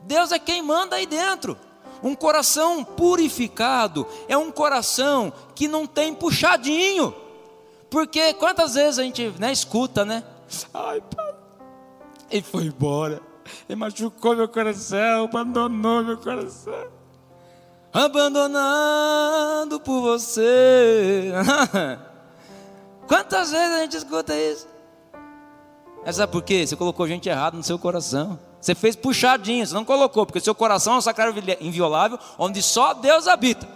[0.04, 1.56] Deus é quem manda aí dentro.
[2.02, 7.14] Um coração purificado é um coração que não tem puxadinho.
[7.90, 10.22] Porque quantas vezes a gente né, escuta, né?
[10.74, 11.34] Ai, pai,
[12.30, 13.20] ele foi embora.
[13.68, 16.88] Ele machucou meu coração, abandonou meu coração.
[17.92, 21.32] Abandonado por você.
[23.06, 24.75] Quantas vezes a gente escuta isso?
[26.06, 26.64] Mas sabe por quê?
[26.64, 28.38] Você colocou gente errada no seu coração.
[28.60, 32.94] Você fez puxadinho, você não colocou, porque seu coração é um sacrário inviolável, onde só
[32.94, 33.68] Deus habita.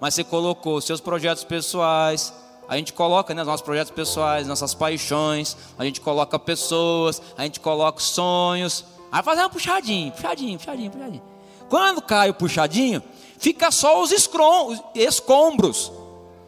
[0.00, 2.32] Mas você colocou seus projetos pessoais,
[2.68, 7.58] a gente coloca né, nossos projetos pessoais, nossas paixões, a gente coloca pessoas, a gente
[7.58, 8.84] coloca sonhos.
[9.10, 11.22] Aí faz uma puxadinho, puxadinho, puxadinho, puxadinho.
[11.68, 13.02] Quando cai o puxadinho,
[13.38, 15.90] fica só os escombros,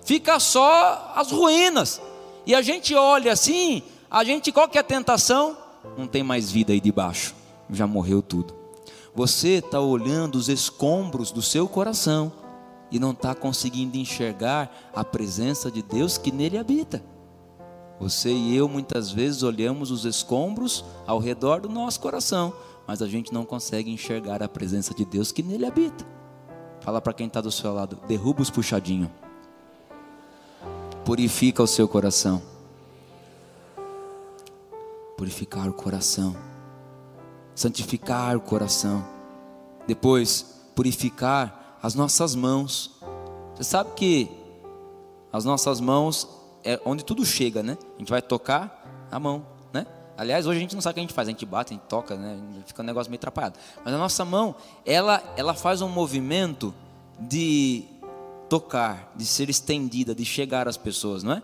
[0.05, 2.01] fica só as ruínas.
[2.47, 5.57] E a gente olha assim, a gente, qual que é a tentação?
[5.97, 7.35] Não tem mais vida aí debaixo
[7.71, 8.55] já morreu tudo.
[9.15, 12.33] Você está olhando os escombros do seu coração
[12.91, 17.03] e não está conseguindo enxergar a presença de Deus que nele habita.
[18.01, 22.53] Você e eu muitas vezes olhamos os escombros ao redor do nosso coração,
[22.87, 26.05] mas a gente não consegue enxergar a presença de Deus que nele habita.
[26.81, 29.09] Fala para quem está do seu lado, derruba os puxadinhos,
[31.05, 32.43] purifica o seu coração,
[35.17, 36.35] purificar o coração
[37.55, 39.05] santificar o coração.
[39.87, 42.91] Depois, purificar as nossas mãos.
[43.55, 44.29] Você sabe que
[45.33, 46.29] as nossas mãos
[46.65, 47.79] é onde tudo chega, né?
[47.97, 49.87] A gente vai tocar a mão, né?
[50.17, 51.77] Aliás, hoje a gente não sabe o que a gente faz, a gente bate, a
[51.77, 52.41] gente toca, né?
[52.67, 53.59] Fica um negócio meio atrapalhado.
[53.85, 56.75] Mas a nossa mão, ela, ela faz um movimento
[57.21, 57.85] de
[58.49, 61.43] tocar, de ser estendida, de chegar às pessoas, não é?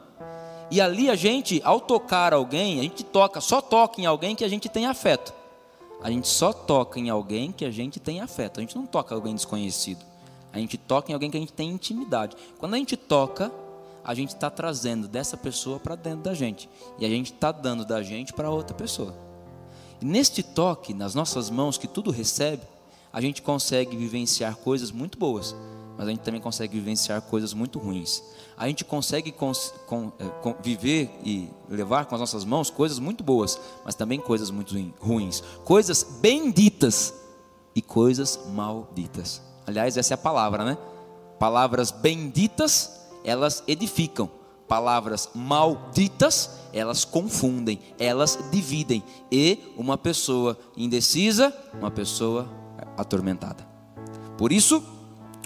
[0.71, 4.45] E ali a gente, ao tocar alguém, a gente toca, só toca em alguém que
[4.45, 5.35] a gente tem afeto.
[6.03, 8.59] A gente só toca em alguém que a gente tem afeto.
[8.59, 10.05] A gente não toca em alguém desconhecido.
[10.53, 12.37] A gente toca em alguém que a gente tem intimidade.
[12.59, 13.53] Quando a gente toca,
[14.05, 16.69] a gente está trazendo dessa pessoa para dentro da gente.
[16.99, 19.15] E a gente está dando da gente para outra pessoa.
[20.01, 22.63] E neste toque, nas nossas mãos, que tudo recebe,
[23.13, 25.55] a gente consegue vivenciar coisas muito boas,
[26.01, 28.23] mas a gente também consegue vivenciar coisas muito ruins
[28.61, 32.99] a gente consegue cons, com, é, com, viver e levar com as nossas mãos coisas
[32.99, 37.15] muito boas, mas também coisas muito ruins, coisas benditas
[37.75, 39.41] e coisas malditas.
[39.67, 40.77] Aliás, essa é a palavra, né?
[41.39, 44.29] Palavras benditas, elas edificam.
[44.69, 49.03] Palavras malditas, elas confundem, elas dividem.
[49.33, 52.47] E uma pessoa indecisa, uma pessoa
[52.95, 53.67] atormentada.
[54.37, 54.85] Por isso,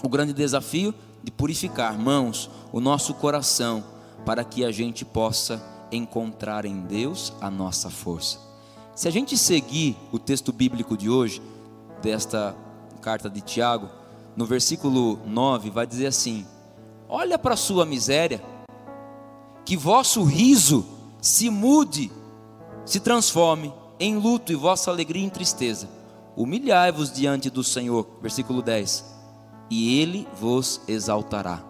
[0.04, 3.82] o grande desafio de purificar, mãos, o nosso coração,
[4.26, 8.38] para que a gente possa encontrar em Deus a nossa força.
[8.94, 11.40] Se a gente seguir o texto bíblico de hoje,
[12.02, 12.54] desta
[13.00, 13.88] carta de Tiago,
[14.36, 16.46] no versículo 9, vai dizer assim:
[17.08, 18.44] Olha para a sua miséria,
[19.64, 20.86] que vosso riso
[21.20, 22.12] se mude,
[22.84, 25.88] se transforme em luto e vossa alegria em tristeza.
[26.36, 29.13] Humilhai-vos diante do Senhor, versículo 10
[29.70, 31.62] e Ele vos exaltará.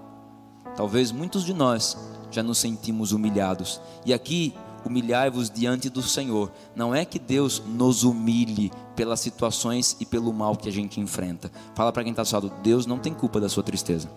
[0.76, 1.96] Talvez muitos de nós
[2.30, 4.54] já nos sentimos humilhados, e aqui
[4.84, 6.52] humilhai-vos diante do Senhor.
[6.74, 11.50] Não é que Deus nos humilhe pelas situações e pelo mal que a gente enfrenta.
[11.74, 14.10] Fala para quem está do lado, Deus não tem culpa da sua tristeza.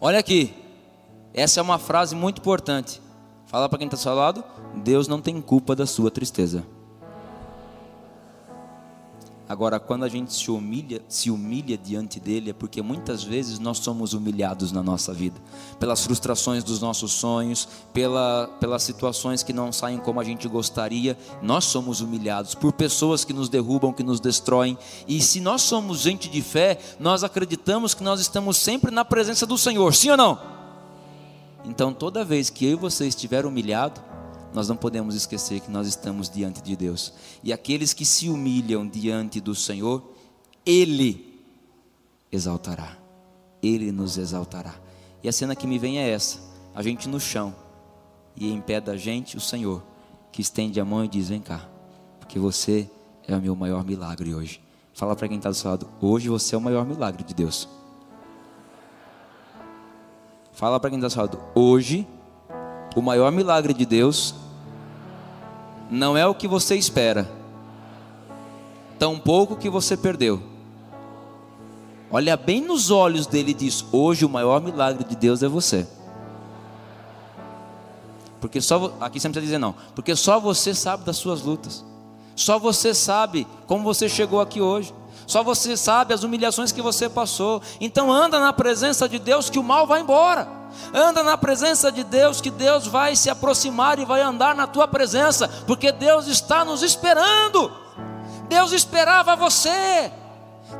[0.00, 0.52] Olha aqui,
[1.32, 3.00] essa é uma frase muito importante.
[3.46, 4.44] Fala para quem está do seu lado,
[4.82, 6.64] Deus não tem culpa da sua tristeza.
[9.46, 13.76] Agora, quando a gente se humilha, se humilha diante dele, é porque muitas vezes nós
[13.76, 15.38] somos humilhados na nossa vida,
[15.78, 21.18] pelas frustrações dos nossos sonhos, pela, pelas situações que não saem como a gente gostaria,
[21.42, 24.78] nós somos humilhados por pessoas que nos derrubam, que nos destroem.
[25.06, 29.44] E se nós somos gente de fé, nós acreditamos que nós estamos sempre na presença
[29.44, 30.40] do Senhor, sim ou não?
[31.66, 34.00] Então, toda vez que eu e você estiver humilhado,
[34.54, 37.12] nós não podemos esquecer que nós estamos diante de Deus.
[37.42, 40.00] E aqueles que se humilham diante do Senhor,
[40.64, 41.42] Ele
[42.30, 42.96] exaltará.
[43.60, 44.76] Ele nos exaltará.
[45.24, 46.38] E a cena que me vem é essa:
[46.72, 47.52] a gente no chão,
[48.36, 49.82] e em pé da gente o Senhor,
[50.30, 51.68] que estende a mão e diz: Vem cá,
[52.20, 52.88] porque você
[53.26, 54.60] é o meu maior milagre hoje.
[54.92, 57.68] Fala para quem está do seu lado: Hoje você é o maior milagre de Deus.
[60.52, 62.06] Fala para quem está do seu lado: Hoje,
[62.94, 64.43] o maior milagre de Deus
[65.90, 67.30] não é o que você espera,
[68.98, 70.42] tampouco o que você perdeu.
[72.10, 75.86] Olha bem nos olhos dele e diz: Hoje o maior milagre de Deus é você.
[78.40, 81.84] Porque só aqui você não precisa dizer não, porque só você sabe das suas lutas.
[82.36, 84.94] Só você sabe como você chegou aqui hoje.
[85.26, 87.62] Só você sabe as humilhações que você passou.
[87.80, 90.46] Então anda na presença de Deus que o mal vai embora.
[90.92, 94.86] Anda na presença de Deus, que Deus vai se aproximar e vai andar na tua
[94.86, 97.72] presença, porque Deus está nos esperando.
[98.48, 100.12] Deus esperava você.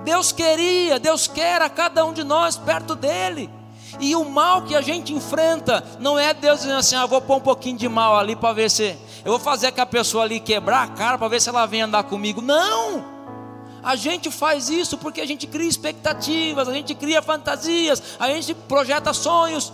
[0.04, 3.50] Deus queria, Deus quer a cada um de nós perto dele.
[4.00, 7.36] E o mal que a gente enfrenta não é Deus dizendo assim: ah, vou pôr
[7.36, 10.40] um pouquinho de mal ali para ver se eu vou fazer que a pessoa ali
[10.40, 12.40] quebrar a cara para ver se ela vem andar comigo.
[12.40, 13.14] Não!
[13.82, 18.54] A gente faz isso porque a gente cria expectativas, a gente cria fantasias, a gente
[18.54, 19.72] projeta sonhos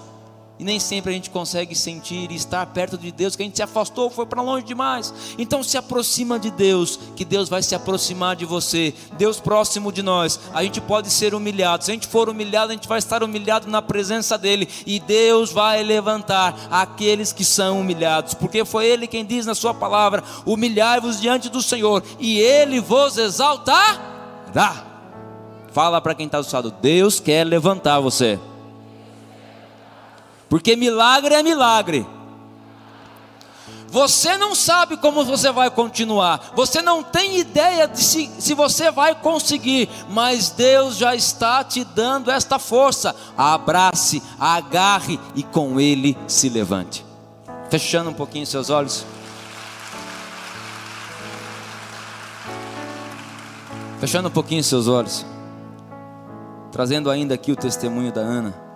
[0.61, 3.57] e nem sempre a gente consegue sentir e estar perto de Deus, que a gente
[3.57, 5.15] se afastou, foi para longe demais.
[5.39, 8.93] Então se aproxima de Deus, que Deus vai se aproximar de você.
[9.17, 10.39] Deus próximo de nós.
[10.53, 11.83] A gente pode ser humilhado.
[11.83, 15.51] Se a gente for humilhado, a gente vai estar humilhado na presença dele e Deus
[15.51, 21.19] vai levantar aqueles que são humilhados, porque foi ele quem diz na sua palavra: "Humilhai-vos
[21.19, 23.99] diante do Senhor, e ele vos exaltará".
[25.73, 28.39] Fala para quem está do lado, Deus quer levantar você.
[30.51, 32.05] Porque milagre é milagre.
[33.89, 38.89] Você não sabe como você vai continuar, você não tem ideia de se, se você
[38.91, 43.15] vai conseguir, mas Deus já está te dando esta força.
[43.37, 47.05] Abrace, agarre e com Ele se levante.
[47.69, 49.05] Fechando um pouquinho seus olhos.
[53.99, 55.27] Fechando um pouquinho seus olhos.
[56.71, 58.70] Trazendo ainda aqui o testemunho da Ana.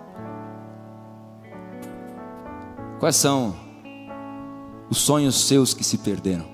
[2.99, 3.53] Quais são
[4.89, 6.45] os sonhos seus que se perderam?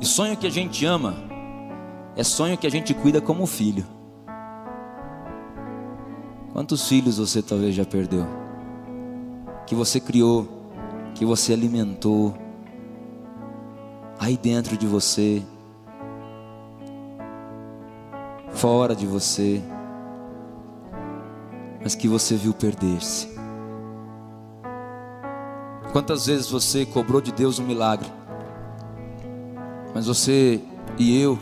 [0.00, 1.14] E sonho que a gente ama
[2.16, 3.84] é sonho que a gente cuida como filho.
[6.52, 8.26] Quantos filhos você talvez já perdeu?
[9.66, 10.46] Que você criou,
[11.14, 12.34] que você alimentou,
[14.18, 15.42] aí dentro de você,
[18.50, 19.62] fora de você
[21.82, 23.28] mas que você viu perder-se.
[25.92, 28.10] Quantas vezes você cobrou de Deus um milagre,
[29.94, 30.60] mas você
[30.98, 31.38] e eu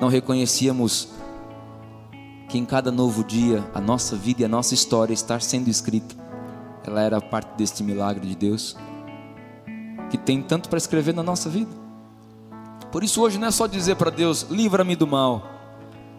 [0.00, 1.08] não reconhecíamos
[2.48, 6.14] que em cada novo dia a nossa vida e a nossa história estar sendo escrita,
[6.86, 8.76] ela era parte deste milagre de Deus,
[10.10, 11.70] que tem tanto para escrever na nossa vida.
[12.90, 15.42] Por isso hoje não é só dizer para Deus, livra-me do mal,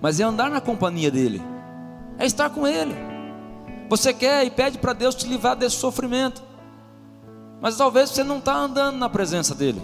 [0.01, 1.39] mas é andar na companhia dEle,
[2.17, 3.12] é estar com Ele.
[3.93, 6.41] Você quer e pede para Deus te livrar desse sofrimento.
[7.61, 9.83] Mas talvez você não está andando na presença dEle.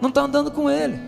[0.00, 0.98] Não está andando com Ele.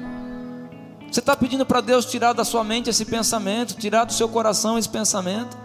[1.11, 4.79] Você está pedindo para Deus tirar da sua mente esse pensamento, tirar do seu coração
[4.79, 5.59] esse pensamento.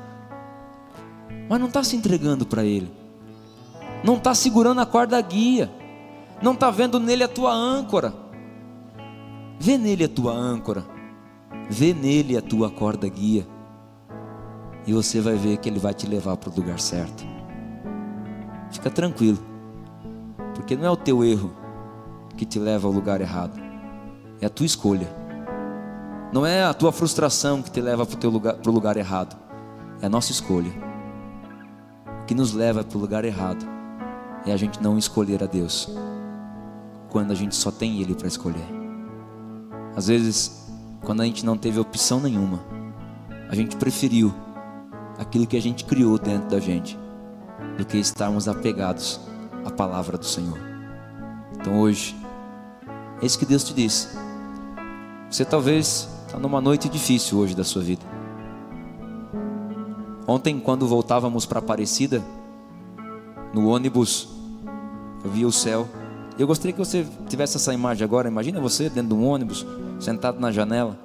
[1.47, 2.91] Mas não está se entregando para Ele.
[4.03, 5.71] Não está segurando a corda guia.
[6.41, 8.11] Não está vendo nele a tua âncora.
[9.59, 10.83] Vê nele a tua âncora.
[11.69, 13.45] Vê nele a tua corda guia
[14.85, 17.25] e você vai ver que Ele vai te levar para o lugar certo.
[18.71, 19.39] Fica tranquilo,
[20.53, 21.51] porque não é o teu erro
[22.37, 23.59] que te leva ao lugar errado,
[24.41, 25.07] é a tua escolha.
[26.31, 29.37] Não é a tua frustração que te leva para o lugar, lugar errado,
[30.01, 30.71] é a nossa escolha.
[32.21, 33.65] O que nos leva para o lugar errado
[34.45, 35.89] é a gente não escolher a Deus,
[37.09, 38.67] quando a gente só tem Ele para escolher.
[39.95, 40.69] Às vezes,
[41.01, 42.59] quando a gente não teve opção nenhuma,
[43.49, 44.33] a gente preferiu
[45.17, 46.97] aquilo que a gente criou dentro da gente,
[47.77, 49.19] do que estarmos apegados
[49.65, 50.57] à palavra do Senhor.
[51.59, 52.15] Então hoje,
[53.21, 54.09] é isso que Deus te disse.
[55.29, 58.05] Você talvez está numa noite difícil hoje da sua vida.
[60.27, 62.23] Ontem, quando voltávamos para Aparecida,
[63.53, 64.27] no ônibus,
[65.23, 65.87] eu via o céu.
[66.37, 68.27] Eu gostaria que você tivesse essa imagem agora.
[68.27, 69.65] Imagina você dentro de um ônibus,
[69.99, 70.99] sentado na janela.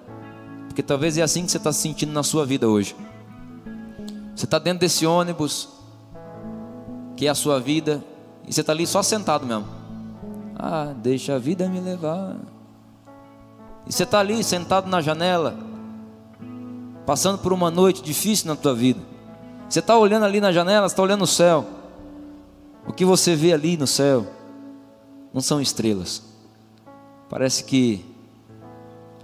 [0.67, 2.97] Porque talvez é assim que você está se sentindo na sua vida hoje.
[4.41, 5.69] Você está dentro desse ônibus,
[7.15, 8.03] que é a sua vida,
[8.49, 9.67] e você está ali só sentado mesmo.
[10.59, 12.37] Ah, deixa a vida me levar.
[13.87, 15.59] E você está ali sentado na janela,
[17.05, 19.01] passando por uma noite difícil na tua vida.
[19.69, 21.67] Você está olhando ali na janela, está olhando o céu.
[22.87, 24.27] O que você vê ali no céu
[25.35, 26.23] não são estrelas.
[27.29, 28.03] Parece que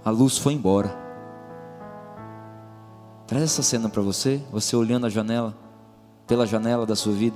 [0.05, 1.06] a luz foi embora.
[3.27, 5.53] Traz essa cena para você, você olhando a janela,
[6.25, 7.35] pela janela da sua vida.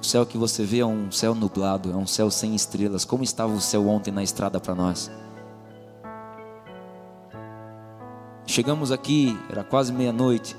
[0.00, 3.04] O céu que você vê é um céu nublado, é um céu sem estrelas.
[3.04, 5.10] Como estava o céu ontem na estrada para nós?
[8.46, 10.56] Chegamos aqui, era quase meia-noite.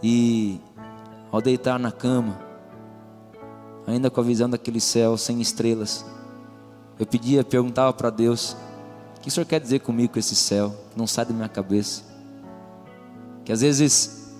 [0.00, 0.60] E
[1.32, 2.38] ao deitar na cama,
[3.84, 6.06] ainda com a visão daquele céu sem estrelas,
[7.00, 8.56] eu pedia, perguntava para Deus:
[9.20, 10.74] O que o Senhor quer dizer comigo com esse céu?
[10.90, 12.02] Que não sai da minha cabeça.
[13.44, 14.34] Que às vezes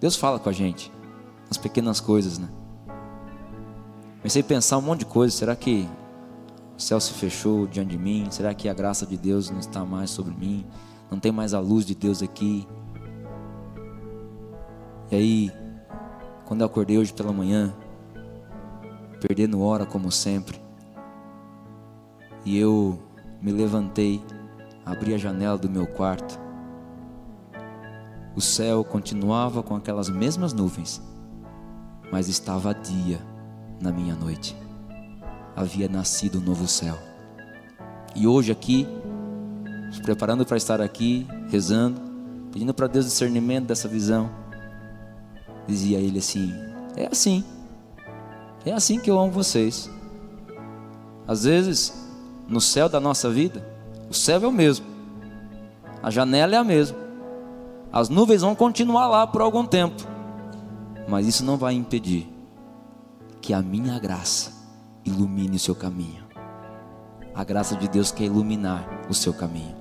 [0.00, 0.90] Deus fala com a gente,
[1.48, 2.48] nas pequenas coisas, né?
[4.16, 5.38] Comecei a pensar um monte de coisas.
[5.38, 5.86] Será que
[6.78, 8.26] o céu se fechou diante de mim?
[8.30, 10.66] Será que a graça de Deus não está mais sobre mim?
[11.10, 12.66] Não tem mais a luz de Deus aqui?
[15.10, 15.52] E aí,
[16.46, 17.76] quando eu acordei hoje pela manhã,
[19.20, 20.58] perdendo hora como sempre,
[22.46, 22.98] e eu
[23.40, 24.22] me levantei,
[24.84, 26.38] abri a janela do meu quarto,
[28.34, 31.00] o céu continuava com aquelas mesmas nuvens,
[32.12, 33.18] mas estava dia
[33.80, 34.56] na minha noite
[35.56, 36.98] havia nascido um novo céu.
[38.14, 38.86] E hoje aqui,
[39.90, 41.98] se preparando para estar aqui, rezando,
[42.52, 44.30] pedindo para Deus discernimento dessa visão,
[45.66, 46.52] dizia ele assim:
[46.94, 47.42] É assim,
[48.66, 49.90] é assim que eu amo vocês.
[51.26, 52.05] Às vezes,
[52.48, 53.66] no céu da nossa vida,
[54.08, 54.86] o céu é o mesmo,
[56.02, 56.98] a janela é a mesma,
[57.92, 60.02] as nuvens vão continuar lá por algum tempo,
[61.08, 62.28] mas isso não vai impedir
[63.40, 64.52] que a minha graça
[65.04, 66.24] ilumine o seu caminho.
[67.34, 69.76] A graça de Deus quer iluminar o seu caminho.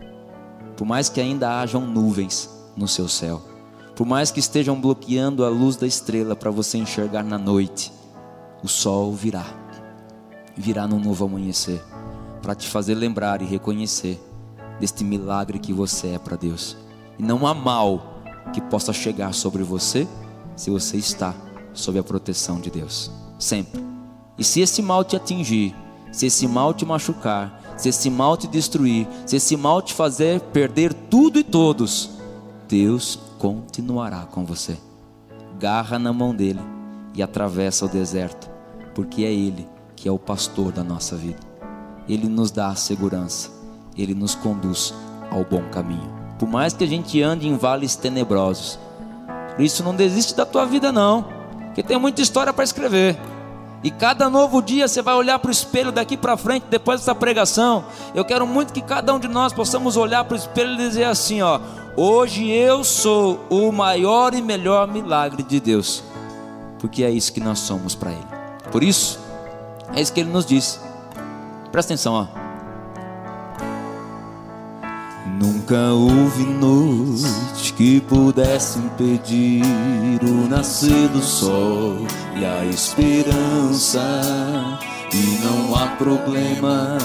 [0.75, 3.41] Por mais que ainda hajam nuvens no seu céu,
[3.95, 7.93] por mais que estejam bloqueando a luz da estrela para você enxergar na noite,
[8.61, 9.45] o sol virá.
[10.55, 11.81] Virá num novo amanhecer,
[12.45, 14.21] para te fazer lembrar e reconhecer
[14.79, 16.77] deste milagre que você é para Deus.
[17.17, 18.21] E não há mal
[18.53, 20.07] que possa chegar sobre você
[20.55, 21.33] se você está
[21.73, 23.09] sob a proteção de Deus.
[23.39, 23.83] Sempre.
[24.37, 25.75] E se esse mal te atingir,
[26.11, 30.39] se esse mal te machucar, se esse mal te destruir, se esse mal te fazer
[30.39, 32.11] perder tudo e todos,
[32.67, 34.77] Deus continuará com você.
[35.57, 36.61] Garra na mão dele
[37.15, 38.51] e atravessa o deserto,
[38.93, 41.54] porque é ele que é o pastor da nossa vida.
[42.07, 43.49] Ele nos dá a segurança,
[43.97, 44.93] ele nos conduz
[45.31, 46.13] ao bom caminho.
[46.37, 48.77] Por mais que a gente ande em vales tenebrosos,
[49.55, 51.25] por isso não desiste da tua vida não,
[51.65, 53.17] porque tem muita história para escrever.
[53.83, 57.13] E cada novo dia você vai olhar para o espelho daqui para frente, depois dessa
[57.13, 57.85] pregação.
[58.15, 61.03] Eu quero muito que cada um de nós possamos olhar para o espelho e dizer
[61.03, 61.59] assim: ó,
[61.95, 66.03] hoje eu sou o maior e melhor milagre de Deus,
[66.79, 68.27] porque é isso que nós somos para Ele.
[68.71, 69.19] Por isso,
[69.93, 70.79] é isso que Ele nos diz.
[71.75, 72.27] Presta atenção, ó.
[75.27, 79.61] Nunca houve noite que pudesse impedir
[80.23, 81.97] o nascer do sol
[82.33, 83.99] e a esperança.
[85.13, 86.97] E não há problema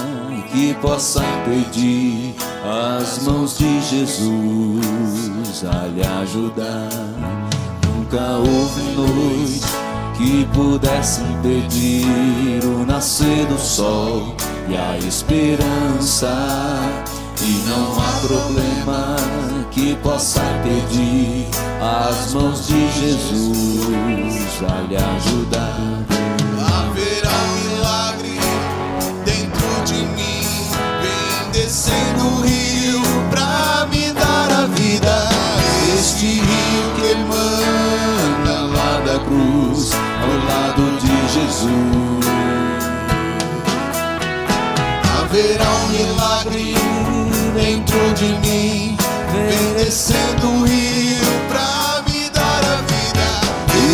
[0.53, 6.87] que possa pedir as mãos de Jesus a lhe ajudar.
[7.93, 9.65] Nunca houve noite
[10.17, 14.33] que pudesse impedir o nascer do sol
[14.71, 16.31] e a esperança
[17.41, 19.17] e não há problema
[19.69, 21.47] que possa pedir
[21.81, 25.77] as mãos de Jesus a lhe ajudar.
[26.57, 28.39] Haverá um milagre
[29.25, 30.45] dentro de mim,
[31.01, 35.29] vem descendo o rio pra me dar a vida.
[35.93, 42.20] Este rio que emana lá da cruz, ao lado de Jesus.
[45.31, 46.75] Haverá um milagre
[47.55, 48.97] dentro de mim,
[49.31, 53.39] vem descendo o rio pra me dar a vida.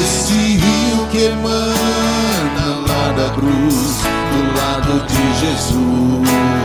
[0.01, 6.56] Este rio que emana lá da cruz, do lado de Jesus.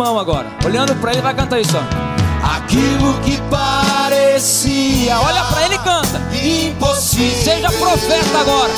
[0.00, 0.46] Irmão agora.
[0.64, 2.56] Olhando pra ele, vai cantar isso, ó.
[2.56, 6.20] Aquilo que parecia Olha pra ele e canta.
[6.42, 7.44] impossível.
[7.44, 8.72] Seja profeta agora.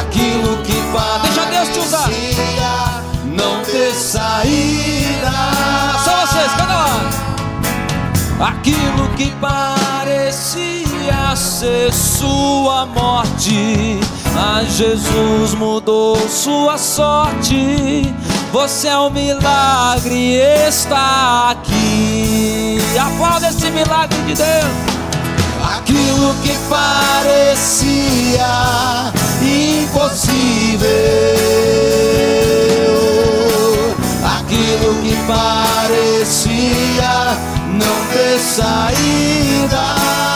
[0.00, 2.10] Aquilo que parecia Deixa Deus te usar.
[3.24, 5.32] não ter saída.
[6.04, 8.48] Só vocês, canta lá.
[8.48, 10.76] Aquilo que parecia
[11.34, 13.98] ser sua morte,
[14.36, 18.14] a Jesus mudou sua sorte.
[18.52, 20.36] Você é um milagre,
[20.68, 22.78] está aqui.
[22.98, 24.96] Aplauda esse milagre de Deus.
[25.76, 28.46] Aquilo que parecia
[29.42, 30.88] impossível.
[34.38, 36.56] Aquilo que parecia
[37.72, 40.35] não ter saída.